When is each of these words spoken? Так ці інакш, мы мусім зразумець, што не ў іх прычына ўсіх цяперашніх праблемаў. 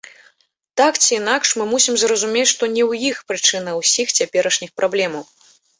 Так 0.79 0.93
ці 1.03 1.11
інакш, 1.21 1.51
мы 1.59 1.67
мусім 1.73 1.99
зразумець, 2.05 2.49
што 2.55 2.63
не 2.75 2.83
ў 2.89 3.13
іх 3.13 3.23
прычына 3.29 3.79
ўсіх 3.81 4.07
цяперашніх 4.19 4.71
праблемаў. 4.81 5.23